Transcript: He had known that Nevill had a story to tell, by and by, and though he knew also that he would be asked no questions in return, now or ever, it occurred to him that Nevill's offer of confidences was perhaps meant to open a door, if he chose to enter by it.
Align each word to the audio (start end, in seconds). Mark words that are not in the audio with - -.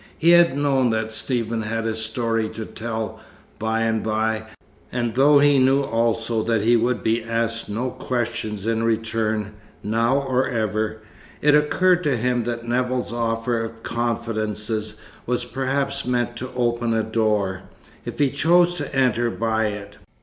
He 0.17 0.31
had 0.31 0.57
known 0.57 0.89
that 0.89 1.15
Nevill 1.29 1.61
had 1.61 1.85
a 1.85 1.93
story 1.93 2.49
to 2.49 2.65
tell, 2.65 3.19
by 3.59 3.81
and 3.81 4.01
by, 4.01 4.45
and 4.91 5.13
though 5.13 5.37
he 5.37 5.59
knew 5.59 5.81
also 5.83 6.41
that 6.41 6.63
he 6.63 6.75
would 6.75 7.03
be 7.03 7.21
asked 7.23 7.69
no 7.69 7.91
questions 7.91 8.65
in 8.65 8.81
return, 8.81 9.53
now 9.83 10.19
or 10.19 10.49
ever, 10.49 11.03
it 11.39 11.53
occurred 11.53 12.01
to 12.05 12.17
him 12.17 12.45
that 12.45 12.67
Nevill's 12.67 13.13
offer 13.13 13.63
of 13.63 13.83
confidences 13.83 14.95
was 15.27 15.45
perhaps 15.45 16.03
meant 16.03 16.35
to 16.37 16.49
open 16.55 16.95
a 16.95 17.03
door, 17.03 17.61
if 18.03 18.17
he 18.17 18.31
chose 18.31 18.73
to 18.77 18.95
enter 18.95 19.29
by 19.29 19.67
it. 19.67 19.97